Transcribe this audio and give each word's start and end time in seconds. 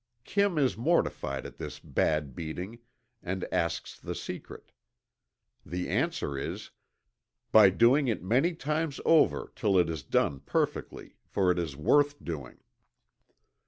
'"Kim 0.23 0.57
is 0.57 0.75
mortified 0.75 1.45
at 1.45 1.59
his 1.59 1.77
bad 1.77 2.33
beating, 2.35 2.79
and 3.21 3.47
asks 3.53 3.99
the 3.99 4.15
secret. 4.15 4.71
The 5.63 5.89
answer 5.89 6.35
is: 6.39 6.71
"By 7.51 7.69
doing 7.69 8.07
it 8.07 8.23
many 8.23 8.55
times 8.55 8.99
over, 9.05 9.51
till 9.55 9.77
it 9.77 9.91
is 9.91 10.01
done 10.01 10.39
perfectly, 10.39 11.17
for 11.27 11.51
it 11.51 11.59
is 11.59 11.75
worth 11.77 12.17
doing." 12.23 12.57